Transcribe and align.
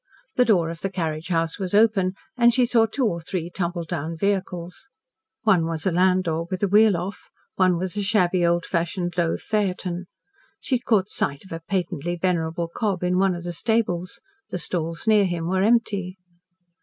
The 0.35 0.45
door 0.45 0.71
of 0.71 0.81
the 0.81 0.89
carriage 0.89 1.27
house 1.27 1.59
was 1.59 1.75
open 1.75 2.15
and 2.35 2.51
she 2.51 2.65
saw 2.65 2.87
two 2.87 3.05
or 3.05 3.21
three 3.21 3.51
tumbled 3.51 3.87
down 3.89 4.17
vehicles. 4.17 4.89
One 5.43 5.67
was 5.67 5.85
a 5.85 5.91
landau 5.91 6.47
with 6.49 6.63
a 6.63 6.67
wheel 6.67 6.97
off, 6.97 7.29
one 7.53 7.77
was 7.77 7.95
a 7.95 8.01
shabby, 8.01 8.43
old 8.43 8.65
fashioned, 8.65 9.15
low 9.15 9.37
phaeton. 9.37 10.07
She 10.59 10.79
caught 10.79 11.09
sight 11.09 11.45
of 11.45 11.51
a 11.51 11.59
patently 11.69 12.15
venerable 12.19 12.67
cob 12.67 13.03
in 13.03 13.19
one 13.19 13.35
of 13.35 13.43
the 13.43 13.53
stables. 13.53 14.19
The 14.49 14.57
stalls 14.57 15.05
near 15.05 15.25
him 15.25 15.47
were 15.47 15.61
empty. 15.61 16.17